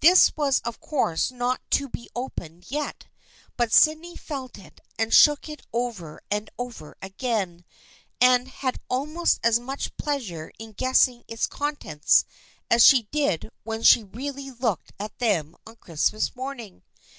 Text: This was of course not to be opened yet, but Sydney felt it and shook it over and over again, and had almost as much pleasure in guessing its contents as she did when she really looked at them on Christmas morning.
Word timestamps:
This 0.00 0.34
was 0.38 0.60
of 0.60 0.80
course 0.80 1.30
not 1.30 1.60
to 1.72 1.86
be 1.86 2.08
opened 2.16 2.70
yet, 2.70 3.08
but 3.58 3.74
Sydney 3.74 4.16
felt 4.16 4.56
it 4.56 4.80
and 4.98 5.12
shook 5.12 5.50
it 5.50 5.66
over 5.70 6.22
and 6.30 6.48
over 6.56 6.96
again, 7.02 7.62
and 8.18 8.48
had 8.48 8.80
almost 8.88 9.38
as 9.44 9.60
much 9.60 9.94
pleasure 9.98 10.50
in 10.58 10.72
guessing 10.72 11.24
its 11.28 11.46
contents 11.46 12.24
as 12.70 12.86
she 12.86 13.02
did 13.10 13.50
when 13.64 13.82
she 13.82 14.02
really 14.02 14.50
looked 14.50 14.92
at 14.98 15.18
them 15.18 15.54
on 15.66 15.76
Christmas 15.76 16.34
morning. 16.34 16.82